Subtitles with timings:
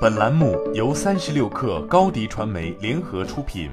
[0.00, 3.68] 本栏目由三十六氪高低传媒联合出品。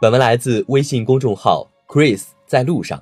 [0.00, 3.00] 本文来自微信公众号 Chris 在路上。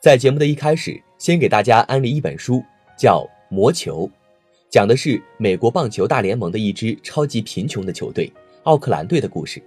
[0.00, 2.60] 在节目的一开始，先给大家安利一本书，
[2.98, 3.24] 叫
[3.54, 4.04] 《魔球》，
[4.68, 8.32] 讲的是美国棒球大联盟的一支超级贫穷的球队——
[8.64, 9.62] 奥克兰队的故事。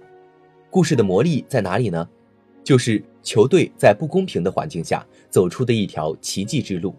[0.68, 2.06] 故事的魔力在哪里呢？
[2.62, 6.94] 就是球队在不公平的环境下走出的一条奇迹之路。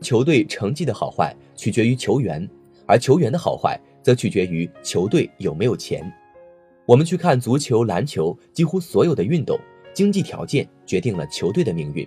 [0.00, 2.48] 球队成绩的好坏取决于球员，
[2.86, 6.10] 而球员的好坏则取决于球队有没有钱。
[6.86, 9.58] 我们去看足球、篮球，几乎所有的运动，
[9.92, 12.06] 经济条件决定了球队的命运。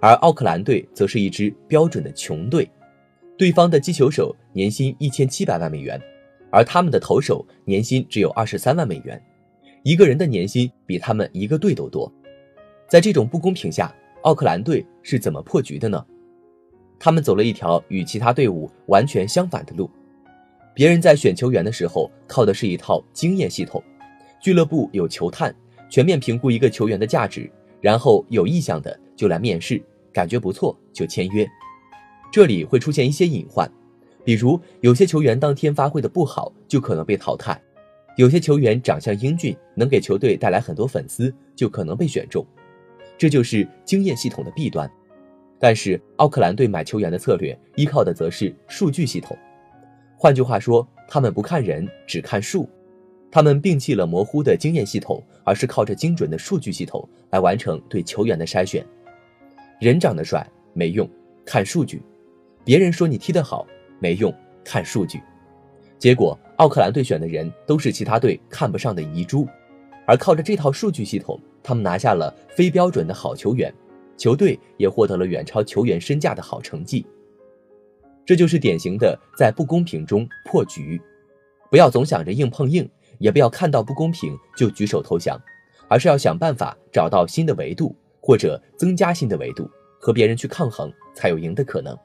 [0.00, 2.70] 而奥克兰队则是一支标准的穷队，
[3.36, 6.00] 对方的击球手年薪一千七百万美元，
[6.50, 9.20] 而他们的投手年薪只有二十三万美元，
[9.82, 12.12] 一个人的年薪比他们一个队都多。
[12.88, 13.92] 在这种不公平下，
[14.22, 16.06] 奥克兰队是怎么破局的呢？
[16.98, 19.90] 他们走了一条与其他队伍完全相反的路。
[20.74, 23.82] 别人在选球员的时候靠的是一套经验系统，
[24.40, 25.54] 俱乐部有球探
[25.88, 31.48] 全面评估一个球员的价值，然后有意向的就来面试，感觉不错就签约。
[32.30, 33.70] 这里会出现一些隐患，
[34.24, 37.58] 比如有些球员当天发挥的不好就可能被淘汰，
[38.16, 42.44] 有些球员长相英俊，能给球队带来很多粉丝就可能被选中，
[43.16, 44.90] 这就是经验系统的弊端。
[45.58, 49.36] 但是奥克兰队买球员的策略依靠的则是数据系统，
[50.16, 52.68] 换句话说，他们不看人，只看数。
[53.30, 58.84] 他们摒弃了模糊的经验系统，而是靠着精准的数据系统来完成对球员的筛选。
[59.80, 61.08] 人长得帅没用，
[61.44, 61.98] 看数据；
[62.64, 63.66] 别人说你踢得好
[63.98, 64.32] 没用，
[64.64, 65.20] 看数据。
[65.98, 69.46] 结果，奥克兰队选的人都是其他队看不上的遗珠，
[70.06, 73.72] 而靠着这套数据系统，他们拿下了非标准的好球员。
[74.16, 77.06] 球队也获得了远超球员身价的好成绩，
[78.24, 81.00] 这就是典型的在不公平中破局。
[81.70, 82.88] 不要总想着硬碰硬，
[83.18, 85.40] 也不要看到不公平就举手投降，
[85.88, 89.68] 而是要想办法找到新的维度，或者增加新的维度，
[90.00, 91.96] 和别人去抗衡，才有赢的可能。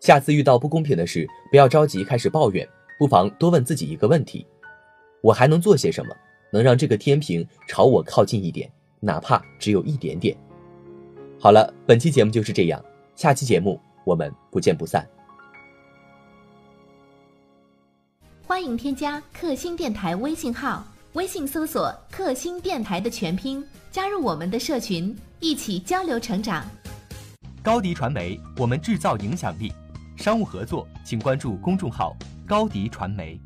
[0.00, 2.68] 下次遇到不公平的事，不要着急开始抱怨，
[2.98, 4.46] 不妨多问自己一个问题：
[5.22, 6.14] 我还能做些什么，
[6.52, 8.70] 能让这个天平朝我靠近一点，
[9.00, 10.36] 哪怕只有一点点。
[11.44, 12.82] 好了，本期节目就是这样，
[13.14, 15.06] 下期节目我们不见不散。
[18.46, 20.82] 欢迎添加克星电台微信号，
[21.12, 26.64] 微信搜索“克星电台”的全拼，加入我们的社群，一起交流成长。
[27.62, 29.70] 高迪传媒，我们制造影响力。
[30.16, 32.16] 商务合作，请关注公众号
[32.48, 33.38] “高迪传媒”。